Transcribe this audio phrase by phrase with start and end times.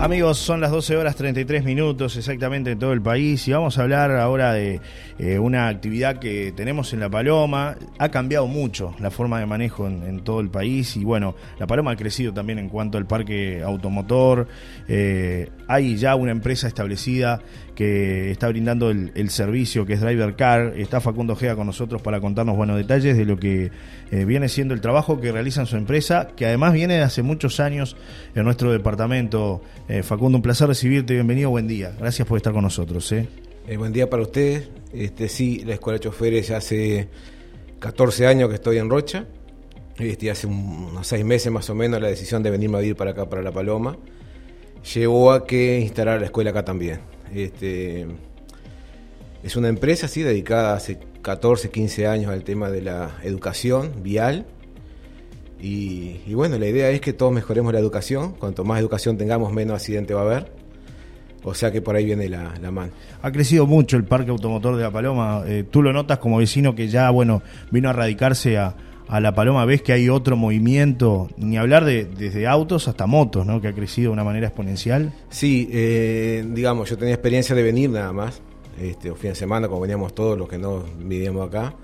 [0.00, 3.82] Amigos, son las 12 horas 33 minutos exactamente en todo el país y vamos a
[3.82, 4.80] hablar ahora de
[5.18, 7.76] eh, una actividad que tenemos en La Paloma.
[7.98, 11.90] Ha cambiado mucho la forma de manejo en, todo el país y bueno, La Paloma
[11.90, 14.48] ha crecido también en cuanto al parque automotor.
[14.88, 17.42] Eh, hay ya una empresa establecida
[17.80, 20.74] que está brindando el, servicio que es Driver Car.
[20.76, 23.70] Está Facundo Gea con nosotros para contarnos buenos detalles de lo que
[24.10, 27.58] eh, viene siendo el trabajo que realiza su empresa, que además viene de hace muchos
[27.58, 27.96] años
[28.34, 29.62] en nuestro departamento.
[29.88, 31.96] Eh, Facundo, un placer recibirte, bienvenido, buen día.
[31.98, 33.10] Gracias por estar con nosotros.
[33.12, 33.26] ¿eh?
[33.78, 34.68] buen día para ustedes.
[34.92, 37.08] Este, sí, la Escuela de Choferes hace
[37.78, 39.24] 14 años que estoy en Rocha.
[39.98, 43.12] Este, hace unos seis meses más o menos la decisión de venirme a vivir para
[43.12, 43.96] acá, para La Paloma,
[44.94, 47.00] llevó a que instalar la escuela acá también.
[47.34, 48.06] Este,
[49.42, 54.46] es una empresa así dedicada hace 14, 15 años al tema de la educación vial.
[55.62, 58.32] Y, bueno, la idea es que todos mejoremos la educación.
[58.32, 60.52] Cuanto más educación tengamos, menos accidente va a haber.
[61.42, 62.92] O sea que por ahí viene la, mano.
[63.22, 65.42] Ha crecido mucho el parque automotor de La Paloma.
[65.46, 68.74] Eh, tú lo notas como vecino que ya, bueno, vino a radicarse a,
[69.10, 69.64] a La Paloma.
[69.64, 71.28] ¿Ves que hay otro movimiento?
[71.36, 73.60] Ni hablar de desde autos hasta motos, ¿no?
[73.60, 75.12] Que ha crecido de una manera exponencial.
[75.30, 78.40] Sí, eh, digamos, yo tenía experiencia de venir nada más
[78.80, 81.74] este, fin de semana, como veníamos todos los que no vivíamos acá.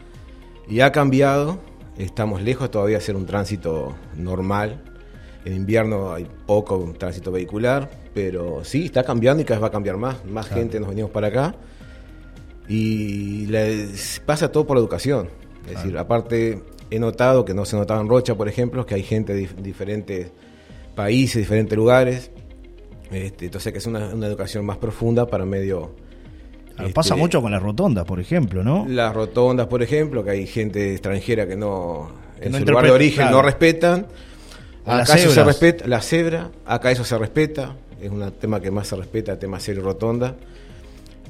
[0.69, 1.59] Y ha cambiado,
[1.99, 4.85] estamos lejos todavía de hacer un tránsito normal.
[5.45, 9.73] En invierno hay poco tránsito vehicular, pero sí, está cambiando y cada vez va a
[9.73, 10.25] cambiar más.
[10.25, 11.57] Más gente nos venimos para acá.
[12.69, 13.49] Y
[14.25, 15.29] pasa todo por la educación.
[15.67, 19.03] Es decir, aparte, he notado que no se notaba en Rocha, por ejemplo, que hay
[19.03, 20.31] gente de diferentes
[20.95, 22.31] países, diferentes lugares.
[23.11, 25.95] Este, entonces, que es una, una educación más profunda para medio
[26.93, 28.87] pasa este, mucho con las rotondas, por ejemplo, ¿no?
[28.89, 33.31] Las rotondas, por ejemplo, que hay gente extranjera que no, en su lugar de origen
[33.31, 34.07] no respetan.
[34.85, 38.87] Acá eso se respeta, la cebra, acá eso se respeta, es un tema que más
[38.87, 40.37] se respeta, el tema y rotonda.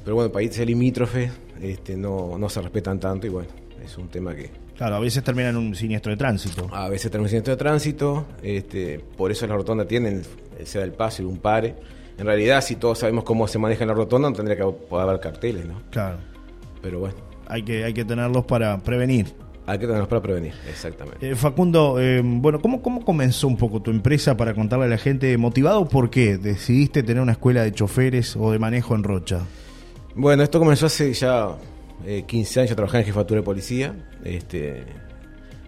[0.03, 3.49] Pero bueno, países limítrofes este, no, no se respetan tanto y bueno,
[3.83, 4.66] es un tema que...
[4.77, 6.69] Claro, a veces termina en un siniestro de tránsito.
[6.71, 10.23] A veces termina en un siniestro de tránsito, este, por eso las rotondas tienen,
[10.63, 11.75] sea el paso y un pare
[12.17, 15.07] en realidad, si todos sabemos cómo se maneja en la rotonda, no tendría que poder
[15.07, 15.81] haber carteles, ¿no?
[15.91, 16.17] Claro.
[16.81, 17.15] Pero bueno.
[17.47, 19.27] Hay que, hay que tenerlos para prevenir.
[19.67, 21.29] Hay que tenerlos para prevenir, exactamente.
[21.29, 24.97] Eh, Facundo, eh, bueno, ¿cómo, ¿cómo comenzó un poco tu empresa para contarle a la
[24.97, 25.37] gente?
[25.37, 29.41] ¿Motivado por qué decidiste tener una escuela de choferes o de manejo en Rocha?
[30.15, 31.49] Bueno, esto comenzó hace ya
[32.03, 34.83] 15 eh, años, yo trabajaba en jefatura de policía, este,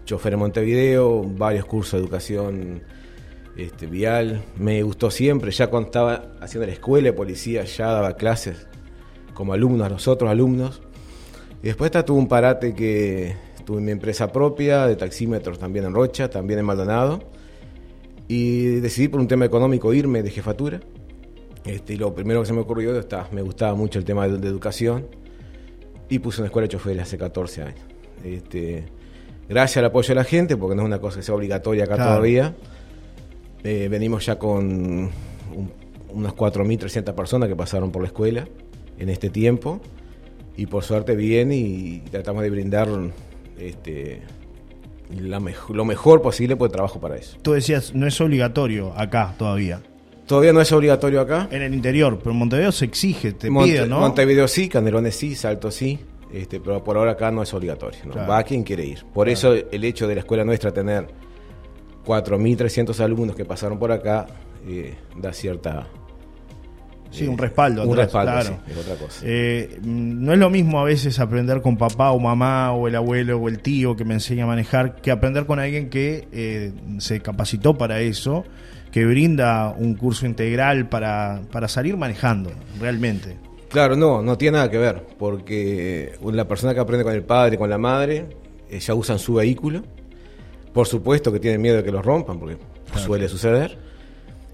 [0.04, 2.82] chofer en Montevideo, varios cursos de educación
[3.56, 4.42] este, vial.
[4.56, 8.66] Me gustó siempre, ya cuando estaba haciendo la escuela de policía, ya daba clases
[9.34, 10.82] como alumnos a nosotros, alumnos.
[11.62, 16.28] Y después tuve un parate que tuve mi empresa propia, de taxímetros también en Rocha,
[16.30, 17.20] también en Maldonado.
[18.28, 20.80] Y decidí por un tema económico irme de jefatura.
[21.64, 24.48] Este, y lo primero que se me ocurrió, está, me gustaba mucho el tema de,
[24.48, 25.06] educación.
[26.10, 27.80] Y puse una escuela de choferes hace 14 años.
[28.24, 28.84] Este,
[29.48, 31.96] gracias al apoyo de la gente, porque no es una cosa que sea obligatoria acá
[31.96, 32.54] todavía.
[33.62, 35.10] Eh, venimos ya con un,
[36.12, 38.46] unas 4.300 personas que pasaron por la escuela
[38.98, 39.80] en este tiempo
[40.56, 42.88] y por suerte bien y tratamos de brindar
[43.58, 44.22] este,
[45.18, 47.38] lo mejor posible por el trabajo para eso.
[47.42, 49.82] Tú decías, no es obligatorio acá todavía.
[50.30, 51.48] Todavía no es obligatorio acá.
[51.50, 53.98] En el interior, pero en Montevideo se exige, te pide, ¿no?
[53.98, 55.98] Montevideo sí, Canelones sí, Salto sí,
[56.32, 57.98] este, pero por ahora acá no es obligatorio.
[58.14, 59.04] Va quien quiere ir.
[59.12, 61.08] Por eso el hecho de la escuela nuestra tener
[62.06, 64.28] 4.300 alumnos que pasaron por acá,
[64.68, 65.88] eh, da cierta...
[67.10, 67.82] Sí, un respaldo.
[67.82, 68.58] Un respaldo, claro.
[68.68, 69.22] es otra cosa.
[69.24, 73.36] Eh, no es lo mismo a veces aprender con papá o mamá o el abuelo
[73.36, 77.18] o el tío que me enseña a manejar que aprender con alguien que eh, se
[77.18, 78.44] capacitó para eso,
[78.92, 83.36] que brinda un curso integral para, para salir manejando realmente.
[83.68, 87.56] Claro, no, no tiene nada que ver, porque la persona que aprende con el padre,
[87.56, 88.26] con la madre,
[88.68, 89.82] ya usan su vehículo,
[90.72, 92.56] por supuesto que tienen miedo de que los rompan, porque
[92.96, 93.78] suele suceder.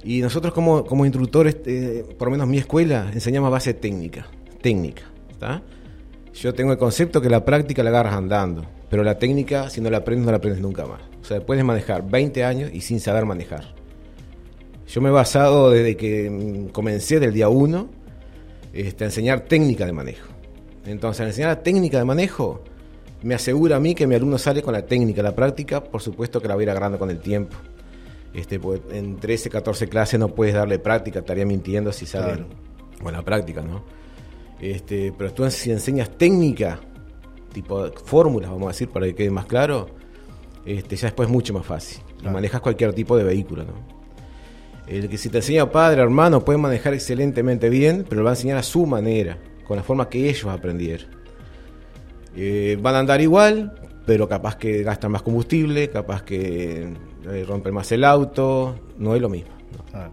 [0.04, 4.27] Y nosotros como, como instructores, eh, por lo menos mi escuela, enseñamos a base técnica.
[4.60, 5.04] Técnica.
[6.34, 9.91] Yo tengo el concepto que la práctica la agarras andando, pero la técnica, si no
[9.91, 11.00] la aprendes, no la aprendes nunca más.
[11.22, 13.74] O sea, puedes manejar 20 años y sin saber manejar.
[14.88, 17.88] Yo me he basado desde que mm, comencé del día 1
[18.72, 20.28] este, a enseñar técnica de manejo.
[20.84, 22.62] Entonces, al enseñar la técnica de manejo,
[23.22, 26.41] me asegura a mí que mi alumno sale con la técnica, la práctica, por supuesto
[26.41, 27.56] que la voy a ir agarrando con el tiempo.
[28.33, 32.44] Este, pues, en 13, 14 clases no puedes darle práctica, estaría mintiendo si sale
[33.03, 33.82] con la práctica, ¿no?
[34.60, 36.80] Este, pero tú si enseñas técnica,
[37.53, 39.89] tipo fórmulas, vamos a decir, para que quede más claro,
[40.65, 42.03] este, ya después es mucho más fácil.
[42.22, 43.96] Manejas cualquier tipo de vehículo, ¿no?
[44.86, 48.34] El que si te enseña padre, hermano, puede manejar excelentemente bien, pero lo va a
[48.34, 49.36] enseñar a su manera,
[49.66, 51.09] con la forma que ellos aprendieron.
[52.36, 53.74] Eh, van a andar igual,
[54.04, 56.92] pero capaz que gastan más combustible, capaz que
[57.28, 59.50] eh, rompen más el auto, no es lo mismo.
[59.91, 60.12] Claro,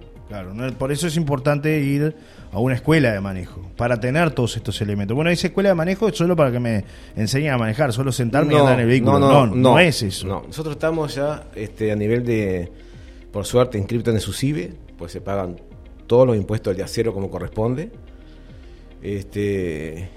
[0.54, 0.74] claro.
[0.78, 2.16] por eso es importante ir
[2.52, 5.16] a una escuela de manejo, para tener todos estos elementos.
[5.16, 6.86] Bueno, esa escuela de manejo es solo para que me
[7.16, 9.20] enseñen a manejar, solo sentarme y andar en el vehículo.
[9.20, 10.26] No, no, no, es eso.
[10.26, 12.72] No, nosotros estamos ya este, a nivel de,
[13.34, 15.60] por suerte, inscriptos en el SUSIBE, pues se pagan
[16.06, 17.92] todos los impuestos de acero como corresponde.
[19.02, 20.08] Este,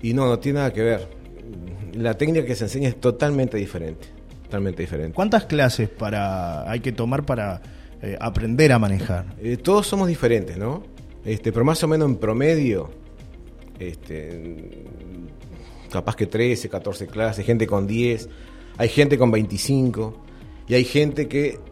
[0.00, 1.08] y no, no tiene nada que ver.
[1.92, 4.08] La técnica que se enseña es totalmente diferente.
[4.44, 5.14] Totalmente diferente.
[5.14, 7.60] ¿Cuántas clases para hay que tomar para
[8.00, 9.26] eh, aprender a manejar?
[9.42, 10.84] Eh, todos somos diferentes, ¿no?
[11.26, 12.88] Este, pero más o menos en promedio,
[13.78, 14.86] este,
[15.92, 18.26] capaz que 13, 14 clases, gente con 10,
[18.78, 20.16] hay gente con 25
[20.66, 21.67] y hay gente que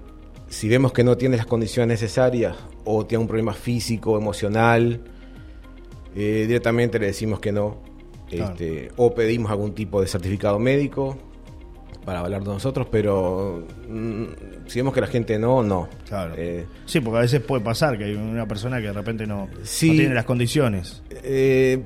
[0.48, 5.00] si vemos que no tiene las condiciones necesarias o tiene un problema físico, emocional,
[6.14, 7.84] eh, directamente le decimos que no.
[8.30, 11.16] Este, o pedimos algún tipo de certificado médico
[12.06, 14.24] para hablar de nosotros, pero mm,
[14.66, 15.88] si vemos que la gente no, no.
[16.08, 16.34] Claro.
[16.36, 19.48] Eh, sí, porque a veces puede pasar que hay una persona que de repente no,
[19.78, 21.02] tiene las condiciones.
[21.10, 21.82] Eh,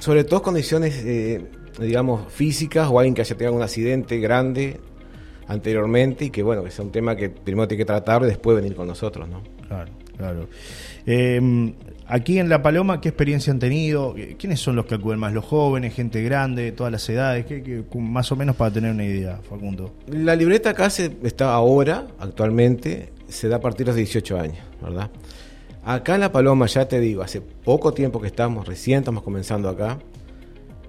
[0.00, 1.44] sobre todo condiciones, eh,
[1.80, 4.80] digamos, físicas o alguien que haya tenido un accidente grande
[5.46, 8.56] anteriormente y que, bueno, que sea un tema que primero tiene que tratar y después
[8.56, 9.42] venir con nosotros, ¿no?
[9.68, 10.48] Claro, claro.
[12.12, 14.14] Aquí en La Paloma, ¿qué experiencia han tenido?
[14.36, 15.32] ¿Quiénes son los que acuden más?
[15.32, 17.46] ¿Los jóvenes, gente grande, todas las edades?
[17.46, 19.94] ¿Qué, más o menos para tener una idea, Facundo.
[20.08, 24.58] La libreta acá se, está ahora, actualmente, se da a partir de los 18 años,
[24.82, 25.10] ¿verdad?
[25.84, 29.70] Acá en La Paloma, ya te digo, hace poco tiempo que estamos, recién estamos comenzando
[29.70, 29.98] acá,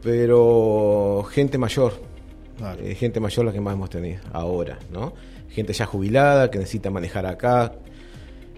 [0.02, 1.94] pero gente mayor,
[2.80, 5.14] eh, gente mayor la que más hemos tenido ahora, ¿no?
[5.50, 7.74] Gente ya jubilada que necesita manejar acá,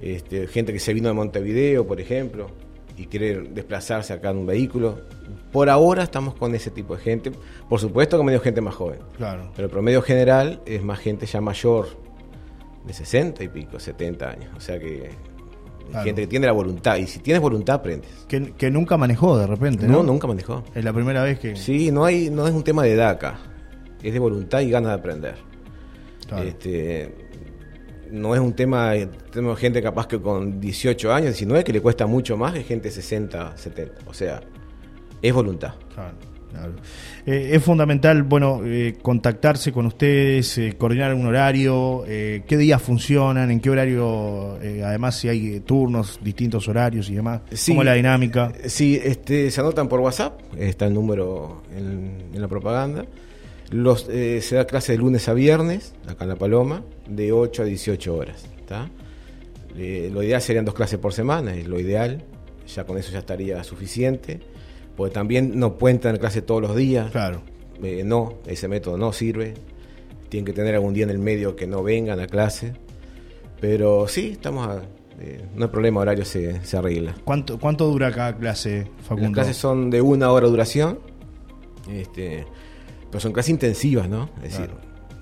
[0.01, 2.49] este, gente que se vino de Montevideo, por ejemplo,
[2.97, 5.01] y quiere desplazarse acá en un vehículo.
[5.51, 7.31] Por ahora estamos con ese tipo de gente.
[7.69, 8.99] Por supuesto que medio gente más joven.
[9.17, 9.51] Claro.
[9.55, 11.87] Pero el promedio general es más gente ya mayor,
[12.85, 14.49] de 60 y pico, 70 años.
[14.55, 15.09] O sea que
[16.03, 16.97] gente que tiene la voluntad.
[16.97, 18.09] Y si tienes voluntad, aprendes.
[18.27, 19.97] Que, nunca manejó de repente, ¿no?
[19.97, 20.63] No, nunca manejó.
[20.73, 21.55] Es la primera vez que.
[21.55, 23.39] Sí, no, hay, no es un tema de edad acá.
[24.03, 25.35] Es de voluntad y ganas de aprender.
[26.43, 27.13] Este,
[28.11, 28.93] no es un tema,
[29.31, 32.91] tenemos gente capaz que con 18 años, 19, que le cuesta mucho más que gente
[32.91, 33.93] 60, 70.
[34.07, 34.41] O sea,
[35.21, 35.73] es voluntad.
[35.93, 36.15] Claro,
[36.51, 36.73] claro.
[37.25, 43.51] Eh, es fundamental, bueno, eh, contactarse con ustedes, eh, coordinar un horario, qué días funcionan,
[43.51, 48.51] en qué horario, además si hay turnos, distintos horarios y demás, cómo es la dinámica.
[48.65, 53.05] Sí, este, se anotan por WhatsApp, está el número en la propaganda.
[53.71, 57.63] Los, eh, se da clase de lunes a viernes, acá en La Paloma, de 8
[57.63, 58.45] a 18 horas.
[59.77, 62.23] Eh, lo ideal serían dos clases por semana, es lo ideal,
[62.67, 64.39] ya con eso ya estaría suficiente,
[64.95, 67.11] porque también no pueden tener clase todos los días.
[67.11, 67.41] Claro.
[67.83, 69.53] Eh, no, ese método no sirve.
[70.29, 72.73] Tienen que tener algún día en el medio que no vengan a clase.
[73.59, 74.81] Pero sí, estamos
[75.55, 77.15] no hay problema, horario se, se arregla.
[77.23, 79.23] ¿Cuánto, ¿Cuánto dura cada clase, Facundo?
[79.29, 80.99] Las clases son de una hora de duración.
[81.89, 82.45] Este,
[83.15, 84.29] pero son clases intensivas, ¿no?
[84.43, 84.69] Es decir,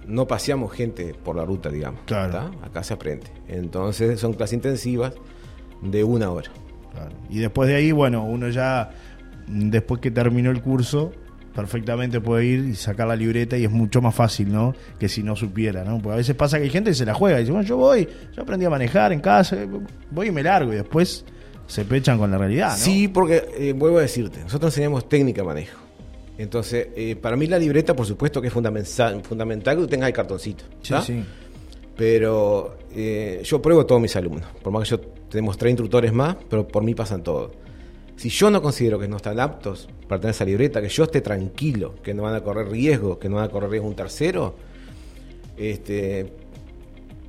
[0.08, 2.02] no paseamos gente por la ruta, digamos.
[2.08, 2.50] Claro.
[2.64, 3.28] Acá se aprende.
[3.48, 5.14] Entonces son clases intensivas
[5.84, 6.50] de una hora.
[7.30, 8.90] Y después de ahí, bueno, uno ya,
[9.46, 11.12] después que terminó el curso,
[11.54, 14.74] perfectamente puede ir y sacar la libreta y es mucho más fácil, ¿no?
[14.98, 16.00] Que si no supiera, ¿no?
[16.00, 17.78] Porque a veces pasa que hay gente que se la juega y dice, bueno, yo
[17.78, 19.56] voy, yo aprendí a manejar en casa,
[20.10, 21.26] voy y me largo y después
[21.68, 22.78] se pechan con la realidad, ¿no?
[22.78, 25.83] Sí, porque eh, vuelvo a decirte, nosotros enseñamos técnica de manejo.
[26.38, 30.08] Entonces, eh, para mí la libreta, por supuesto que es fundamental, fundamental que tú tengas
[30.08, 30.64] el cartoncito.
[30.82, 31.24] Sí, sí.
[31.96, 34.48] Pero eh, yo pruebo todos mis alumnos.
[34.62, 35.00] Por más que yo
[35.30, 37.52] tenemos tres instructores más, pero por mí pasan todos.
[38.16, 41.22] Si yo no considero que no están aptos para tener esa libreta, que yo esté
[41.22, 44.56] tranquilo, que no van a correr riesgo, que no van a correr riesgo un tercero,
[45.58, 46.32] este,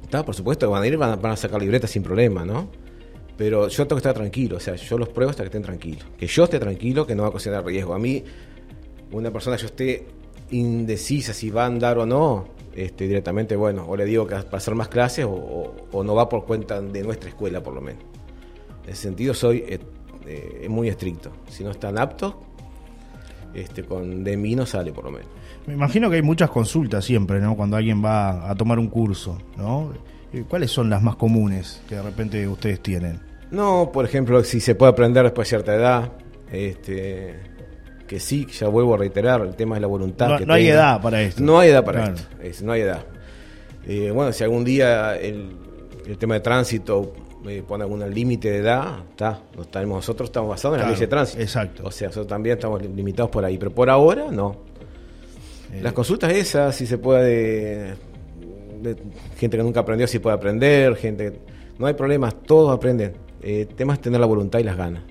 [0.02, 2.44] está, por supuesto que van a ir, van a, van a sacar libreta sin problema,
[2.44, 2.68] ¿no?
[3.36, 6.06] Pero yo tengo que estar tranquilo, o sea, yo los pruebo hasta que estén tranquilos.
[6.16, 7.94] Que yo esté tranquilo, que no va a ocasionar riesgo.
[7.94, 8.22] A mí,
[9.12, 10.06] una persona yo esté
[10.50, 14.40] indecisa si va a andar o no, este, directamente, bueno, o le digo que va
[14.40, 18.02] a pasar más clases o, no va por cuenta de nuestra escuela, por lo menos.
[18.84, 19.78] En ese sentido, soy eh,
[20.26, 21.30] eh, muy estricto.
[21.48, 22.34] Si no están aptos,
[23.54, 25.28] este, con de mí no sale, por lo menos.
[25.66, 27.56] Me imagino que hay muchas consultas siempre, ¿no?
[27.56, 29.92] Cuando alguien va a tomar un curso, ¿no?
[30.32, 33.20] Eh, ¿Cuáles son las más comunes que de repente ustedes tienen?
[33.50, 36.12] No, por ejemplo, si se puede aprender después de cierta edad,
[36.50, 37.53] este,
[38.06, 40.40] que sí, ya vuelvo a reiterar, el tema de la voluntad.
[40.40, 41.42] No, no hay edad para esto.
[41.42, 43.04] No hay edad para esto, no hay edad.
[43.86, 45.56] Eh, bueno, si algún día el,
[46.06, 47.12] el tema de tránsito
[47.46, 49.40] eh, pone algún límite de edad, está,
[49.86, 51.42] nosotros estamos basados en la ley de tránsito.
[51.42, 51.82] exacto.
[51.84, 54.56] O sea, nosotros también estamos limitados por ahí, pero por ahora no.
[55.72, 57.94] Eh, Las consultas esas, si se puede,
[58.80, 58.96] de
[59.36, 61.40] gente que nunca aprendió, si puede aprender, gente,
[61.78, 63.12] no hay problemas, todos aprenden.
[63.42, 65.02] Eh, el tema es tener la voluntad y las ganas.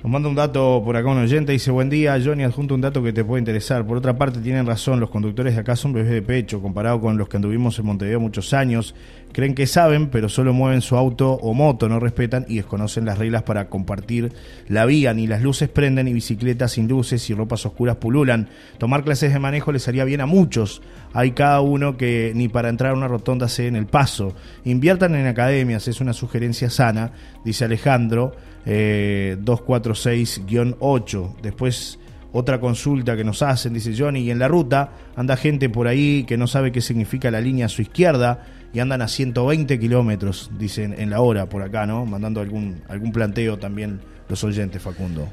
[0.00, 3.02] Nos manda un dato por acá un oyente, dice, buen día, Johnny, adjunto un dato
[3.02, 3.84] que te puede interesar.
[3.84, 7.18] Por otra parte, tienen razón, los conductores de acá son bebés de pecho, comparado con
[7.18, 8.94] los que anduvimos en Montevideo muchos años.
[9.32, 13.18] Creen que saben, pero solo mueven su auto o moto, no respetan y desconocen las
[13.18, 14.32] reglas para compartir
[14.68, 15.12] la vía.
[15.14, 18.48] Ni las luces prenden, ni bicicletas sin luces y ropas oscuras pululan.
[18.78, 20.80] Tomar clases de manejo les haría bien a muchos.
[21.12, 24.32] Hay cada uno que ni para entrar a una rotonda se den el paso.
[24.64, 27.10] Inviertan en academias, es una sugerencia sana,
[27.44, 28.36] dice Alejandro
[28.66, 31.36] eh, 246-8.
[31.42, 31.98] Después
[32.32, 36.24] otra consulta que nos hacen, dice Johnny, y en la ruta anda gente por ahí
[36.24, 40.50] que no sabe qué significa la línea a su izquierda y andan a 120 kilómetros,
[40.58, 42.04] dicen en la hora por acá, ¿no?
[42.04, 45.26] Mandando algún, algún planteo también los oyentes, Facundo.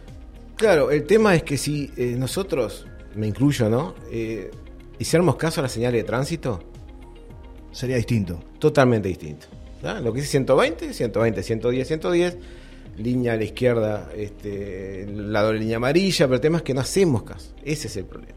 [0.55, 3.94] Claro, el tema es que si eh, nosotros, me incluyo, ¿no?
[4.10, 4.50] Eh,
[4.98, 6.63] hiciéramos caso a la señal de tránsito,
[7.74, 8.39] Sería distinto.
[8.58, 9.48] totalmente distinto.
[10.01, 12.38] Lo que dice 120, 120, 110, 110,
[12.97, 16.81] línea a la izquierda, este, la doble línea amarilla, pero el tema es que no
[16.81, 17.53] hacemos caso.
[17.63, 18.33] Ese es el problema.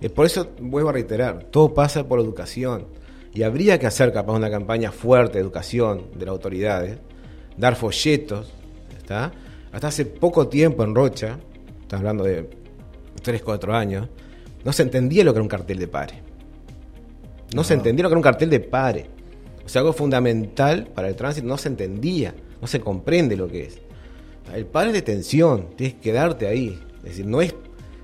[0.00, 2.86] Eh, por eso vuelvo a reiterar, todo pasa por educación.
[3.32, 6.98] Y habría que hacer capaz una campaña fuerte de educación de las autoridades,
[7.56, 8.52] dar folletos,
[8.96, 9.32] ¿está?
[9.70, 11.38] Hasta hace poco tiempo en Rocha,
[11.82, 12.48] estás hablando de
[13.22, 14.08] 3, 4 años,
[14.64, 16.14] no se entendía lo que era un cartel de pare.
[17.54, 17.80] No se Ajá.
[17.80, 19.06] entendía lo que era un cartel de pare.
[19.64, 23.66] O sea, algo fundamental para el tránsito no se entendía, no se comprende lo que
[23.66, 23.78] es.
[24.54, 26.78] El pare es detención, tienes que quedarte ahí.
[26.98, 27.54] Es decir, no es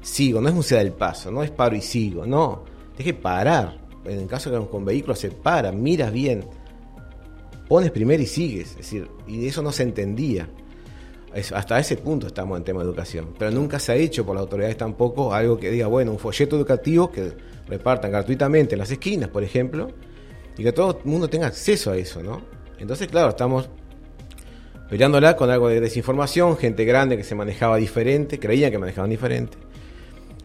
[0.00, 2.64] sigo, no es musea del paso, no es paro y sigo, no.
[2.96, 3.78] Tienes que parar.
[4.04, 6.44] En el caso que con vehículos se para, miras bien,
[7.68, 8.70] pones primero y sigues.
[8.70, 10.48] Es decir, y eso no se entendía.
[11.52, 13.34] Hasta ese punto estamos en tema de educación.
[13.38, 16.56] Pero nunca se ha hecho por las autoridades tampoco algo que diga, bueno, un folleto
[16.56, 17.32] educativo que
[17.68, 19.88] repartan gratuitamente en las esquinas, por ejemplo,
[20.56, 22.40] y que todo el mundo tenga acceso a eso, ¿no?
[22.78, 23.68] Entonces, claro, estamos
[24.88, 29.56] peleándola con algo de desinformación, gente grande que se manejaba diferente, creían que manejaban diferente.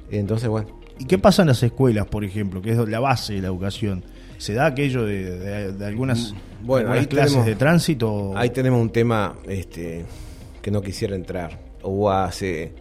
[0.10, 3.42] Entonces, bueno, ¿Y qué pasa en las escuelas, por ejemplo, que es la base de
[3.42, 4.04] la educación?
[4.38, 8.34] ¿Se da aquello de, de- de algunas, Bueno, algunas clases tenemos- de tránsito?
[8.38, 10.06] Ahí tenemos un tema este,
[10.62, 11.58] que no quisiera entrar.
[11.82, 12.74] Hubo hace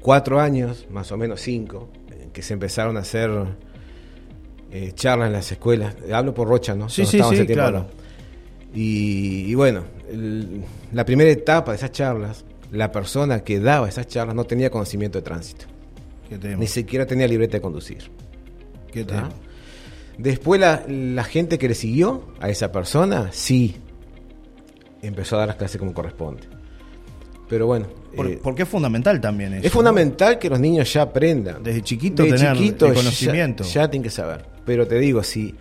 [0.00, 3.30] cuatro años, más o menos cinco, eh, que se empezaron a hacer
[4.70, 5.94] eh, charlas en las escuelas.
[6.12, 6.88] Hablo por Rocha, ¿no?
[6.88, 7.86] Sí, sí, sí, claro.
[8.74, 14.06] Y, y bueno, el- la primera etapa de esas charlas, la persona que daba esas
[14.06, 15.66] charlas no tenía conocimiento de tránsito.
[16.28, 16.56] ¿Qué tema?
[16.56, 18.10] Ni siquiera tenía libreta de conducir.
[18.92, 19.30] ¿Qué tema?
[20.18, 23.76] Después la, la gente que le siguió a esa persona, sí,
[25.02, 26.42] empezó a dar las clases como corresponde.
[27.48, 29.66] Pero bueno, Por- eh, porque es fundamental también eso.
[29.66, 31.62] es fundamental que los niños ya aprendan.
[31.62, 33.64] Desde chiquito tener chiquito el ya- conocimiento.
[33.64, 34.44] Ya, tienen que saber.
[34.66, 35.54] Pero te digo, si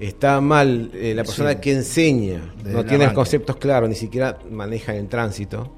[0.00, 1.56] está mal eh, la persona Sí.
[1.60, 5.74] que enseña, Desde no tiene conceptos claros, ni siquiera maneja el tránsito,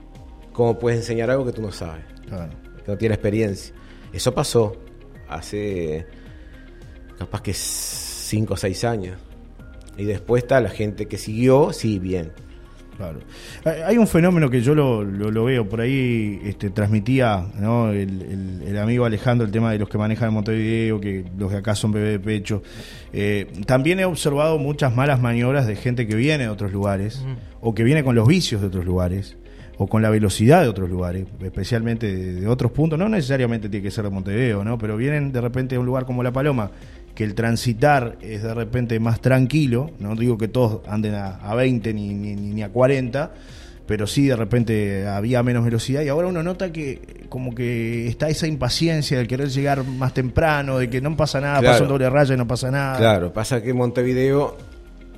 [0.53, 2.05] ¿cómo puedes enseñar algo que tú no sabes?
[2.29, 2.53] Claro.
[2.85, 3.75] que no tiene experiencia.
[4.13, 4.77] Eso pasó
[5.29, 6.07] hace
[7.19, 9.19] capaz que 5 o 6 años.
[9.97, 12.33] Y después está la gente que siguió, sí, bien.
[13.01, 13.21] Claro.
[13.87, 17.91] Hay- un fenómeno que yo lo, lo- lo veo, por ahí este, transmitía ¿no?
[17.91, 21.51] el, el- el amigo Alejandro el tema de los que manejan en Montevideo, que los
[21.51, 22.63] de acá son bebé de pecho.
[23.13, 27.25] Eh, también he observado muchas malas maniobras de gente que viene de otros lugares,
[27.61, 29.37] o que viene con los vicios de otros lugares,
[29.79, 33.83] o con la velocidad de otros lugares, especialmente de, de otros puntos, no necesariamente tiene
[33.83, 34.77] que ser de Montevideo, ¿no?
[34.77, 36.71] pero vienen de repente a un lugar como La Paloma,
[37.21, 41.55] que el transitar es de repente más tranquilo, no digo que todos anden a, a
[41.55, 43.31] 20 ni, ni, ni- a 40,
[43.87, 48.31] pero sí de repente había menos velocidad y ahora uno nota que como que está
[48.31, 51.73] esa impaciencia de querer llegar más temprano, de que no pasa nada, Claro.
[51.75, 52.97] pasa un doble raya y no pasa nada.
[52.97, 54.57] Claro, pasa que Montevideo,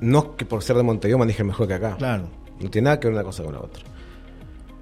[0.01, 1.95] no es que por ser de Montevideo maneje mejor que acá.
[1.99, 2.25] Claro.
[2.61, 3.85] No tiene nada que ver una cosa con la otra.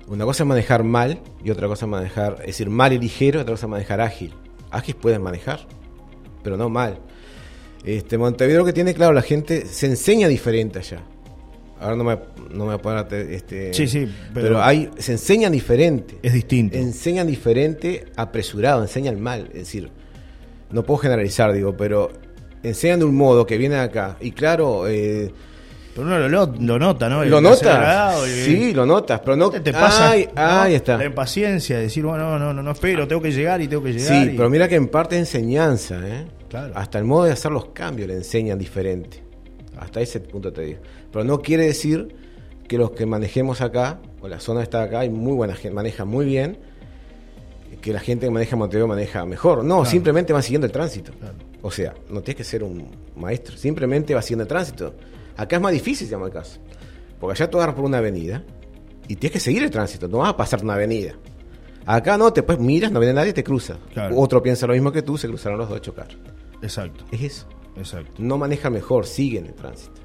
[0.08, 3.40] Una cosa es manejar mal y otra cosa es manejar, es decir, mal y ligero,
[3.40, 4.32] y otra cosa es manejar ágil.
[4.70, 5.60] Ágil puedes manejar,
[6.42, 6.98] pero no mal.
[7.84, 11.00] Este, Montevideo lo que tiene, claro, la gente se enseña diferente allá.
[11.80, 12.14] Ahora no me,
[12.50, 16.18] no me voy a poner, te- este, Sí, sí, pero- pero, hay, se enseñan diferente.
[16.22, 16.76] Es distinto.
[16.76, 19.46] Enseñan diferente, apresurado, enseñan mal.
[19.48, 19.88] Es decir,
[20.70, 22.10] no puedo generalizar, digo, pero
[22.62, 24.18] enseñan de un modo que viene acá.
[24.20, 25.32] Y claro, eh,
[25.94, 27.24] Pero uno lo, lo- lo nota, ¿no?
[27.24, 28.20] lo notas.
[28.26, 29.48] Sí, lo notas, pero no.
[29.48, 30.42] te, te pasa Ay, ¿no?
[30.42, 30.98] ahí está.
[30.98, 33.82] la impaciencia de decir, bueno, no, no, no, no espero, tengo que llegar y tengo
[33.82, 34.22] que llegar.
[34.26, 36.26] Sí, y- pero mira que en parte es enseñanza, ¿eh?
[36.50, 36.74] Claro.
[36.76, 39.22] Hasta el modo de hacer los cambios le enseñan diferente.
[39.78, 40.80] Hasta ese punto te digo.
[41.10, 42.14] Pero no quiere decir
[42.68, 46.04] que los que manejemos acá, o la zona está acá, hay muy buena gente, maneja
[46.04, 46.58] muy bien,
[47.80, 49.64] que la gente que maneja Montevideo maneja mejor.
[49.64, 51.12] No, simplemente va siguiendo el tránsito.
[51.62, 54.94] O sea, no tienes que ser un maestro, simplemente va siguiendo el tránsito.
[55.36, 56.60] Acá es más difícil, se llama el caso.
[57.18, 58.42] Porque allá tú agarras por una avenida
[59.08, 61.14] y tienes que seguir el tránsito, no vas a pasar una avenida.
[61.86, 63.78] Acá no, te pues miras, no viene nadie, te cruza.
[64.14, 66.08] Otro piensa lo mismo que tú, se cruzaron los dos a chocar.
[66.62, 67.04] Exacto.
[67.10, 67.46] Es eso.
[67.76, 68.12] Exacto.
[68.18, 70.00] No maneja mejor, sigue en el tránsito.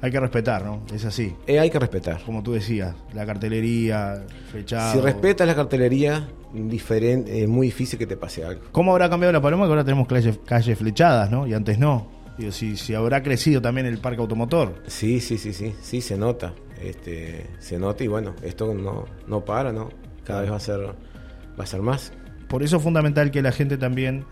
[0.00, 0.82] Hay que respetar, ¿no?
[0.92, 1.34] Es así.
[1.46, 2.22] Eh, hay que respetar.
[2.24, 4.92] Como tú decías, la cartelería, flechado.
[4.92, 8.62] Si respetas la cartelería, diferente, es muy difícil que te pase algo.
[8.70, 9.64] ¿Cómo habrá cambiado la Paloma?
[9.64, 11.46] Que ahora tenemos calles, flechadas, ¿no?
[11.46, 12.10] Y antes no.
[12.36, 14.82] Digo, si, si habrá crecido también el parque automotor.
[14.86, 16.52] Sí, sí, sí, sí, sí, se nota.
[16.82, 19.88] Este, se nota y bueno, esto no, no para, ¿no?
[20.24, 22.12] Cada vez va a ser, va a ser más.
[22.48, 24.26] Por eso es fundamental que la gente también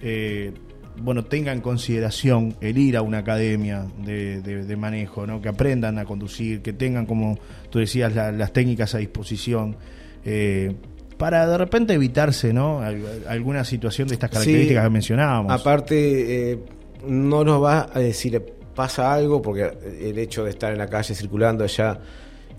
[0.00, 0.54] eh,
[1.00, 5.40] bueno, tenga en consideración el ir a una academia de, manejo, ¿no?
[5.40, 7.38] que aprendan a conducir, que tengan, como
[7.70, 9.76] tú decías, las técnicas a disposición.
[10.24, 10.74] Eh,
[11.16, 12.80] para de repente evitarse ¿no?
[13.28, 15.52] alguna situación de estas características que mencionábamos.
[15.52, 16.58] Aparte, eh,
[17.06, 18.40] no nos va a decir
[18.74, 21.98] pasa algo, porque el hecho de estar en la calle circulando allá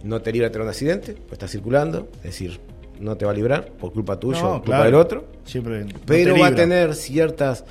[0.03, 2.59] no te libra de tener un accidente, pues está circulando, es decir,
[2.99, 5.27] no te va a librar por culpa tuya o culpa del otro.
[5.45, 7.63] Siempre pero va a tener ciertas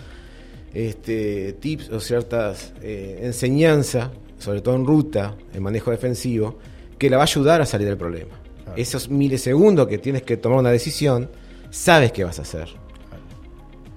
[0.75, 6.59] este, tips o ciertas eh, enseñanzas, sobre todo en ruta, en manejo defensivo,
[6.99, 8.41] que la va a ayudar a salir del problema.
[8.77, 11.31] Esos milisegundos que tienes que tomar una decisión,
[11.71, 12.69] sabes qué vas a hacer.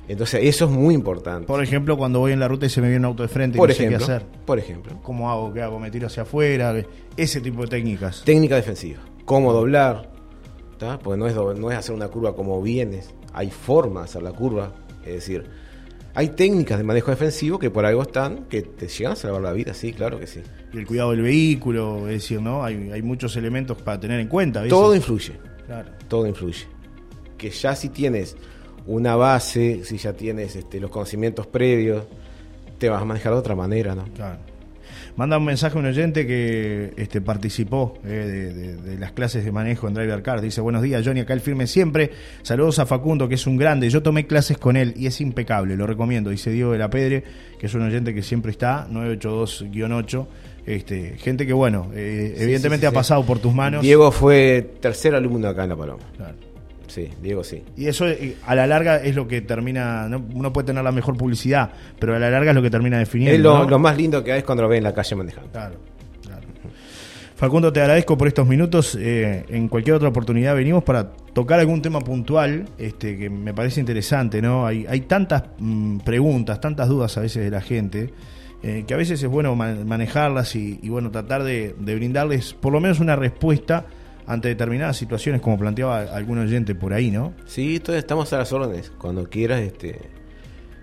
[0.08, 1.48] Entonces, eso es muy importante.
[1.48, 3.58] Por ejemplo, cuando voy en la ruta y se me viene un auto de frente
[3.58, 4.26] y no sé qué hacer.
[4.46, 5.00] Por ejemplo.
[5.04, 5.54] ¿Cómo hago?
[5.54, 5.80] ¿Qué hago?
[5.80, 6.74] ¿Me tiro hacia afuera?
[7.16, 8.24] Ese tipo de técnicas.
[8.26, 9.00] Técnica defensiva.
[9.26, 10.12] Cómo doblar.
[11.04, 13.14] Porque no es, no es hacer una curva como vienes.
[13.34, 14.74] Hay forma de hacer la curva.
[15.06, 15.46] Es decir,
[16.14, 19.54] hay técnicas de manejo defensivo que por algo están, que te llegan a salvar la
[19.54, 20.42] vida, sí, claro que sí.
[20.74, 22.64] Y el cuidado del vehículo, es decir, ¿no?
[22.64, 24.68] Hay, hay muchos elementos para tener en cuenta.
[24.68, 25.34] Todo influye.
[25.66, 25.90] Claro.
[26.08, 26.66] Todo influye.
[27.38, 28.36] Que ya si tienes
[28.86, 32.06] una base, si ya tienes este, los conocimientos previos,
[32.78, 34.06] te vas a manejar de otra manera, ¿no?
[34.14, 34.40] Claro.
[35.16, 39.88] Manda un mensaje a un oyente que este, participó eh, de, las clases de manejo
[39.88, 40.42] en Driver Car.
[40.42, 42.12] Dice, buenos días, Johnny, acá el firme siempre.
[42.42, 43.90] Saludos a Facundo, que es un grande.
[43.90, 46.30] Yo tomé clases con él y es impecable, lo recomiendo.
[46.30, 47.24] Dice Diego de la Pedre,
[47.60, 50.28] que es un oyente que siempre está, 982-8.
[50.66, 53.82] Este, gente que, bueno, eh, evidentemente ha pasado por tus manos.
[53.82, 56.04] Diego fue tercer alumno acá en La Paloma.
[56.16, 56.51] Claro.
[56.92, 57.64] Sí, Diego sí.
[57.78, 60.22] Y eso eh, a la larga es lo que termina, ¿no?
[60.34, 63.64] uno puede tener la mejor publicidad, pero a la larga es lo que termina definiendo.
[63.64, 65.50] Es lo, más lindo que hay es cuando lo ve en la calle manejando.
[65.52, 65.76] Claro,
[66.22, 66.42] claro.
[67.38, 68.98] Facundo, te agradezco por estos minutos.
[69.00, 73.80] Eh, en cualquier otra oportunidad venimos para tocar algún tema puntual este, que me parece
[73.80, 74.42] interesante.
[74.42, 74.68] ¿no?
[74.68, 78.14] Hay, hay tantas mm, preguntas, tantas dudas a veces de la gente.
[78.64, 82.82] Eh, que a veces es bueno manejarlas y, bueno tratar de, de brindarles por lo
[82.82, 83.86] menos una respuesta
[84.26, 87.34] ante determinadas situaciones, como planteaba algún oyente por ahí, ¿no?
[87.46, 88.92] Sí, entonces estamos a las órdenes.
[88.98, 90.00] Cuando quieras este,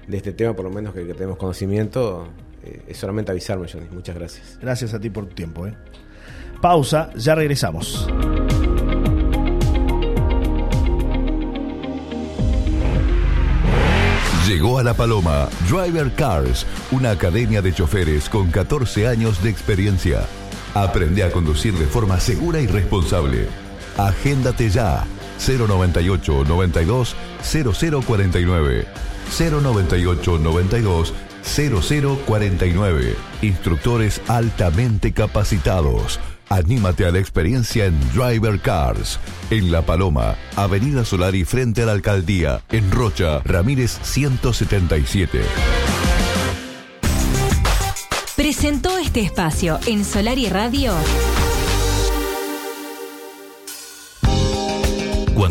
[0.06, 2.28] de este tema, por lo menos que, tenemos conocimiento,
[2.64, 3.86] eh, es solamente avisarme, Johnny.
[3.90, 4.58] Muchas gracias.
[4.60, 5.66] Gracias a ti por tu tiempo.
[5.66, 5.74] ¿eh?
[6.60, 8.08] Pausa, ya regresamos.
[14.46, 20.26] Llegó a La Paloma Driver Cars, una academia de choferes con 14 años de experiencia
[20.74, 23.48] Aprende a conducir de forma segura y responsable.
[23.96, 25.04] Agéndate ya.
[25.38, 28.86] 098 92 0049.
[29.38, 33.16] 098 92 0049.
[33.42, 36.20] Instructores altamente capacitados.
[36.50, 39.20] Anímate a la experiencia en Driver Cars.
[39.50, 42.62] En La Paloma, Avenida Solari frente a la Alcaldía.
[42.70, 45.40] En Rocha, Ramírez 177
[48.60, 50.92] presentó este espacio en Solar y Radio.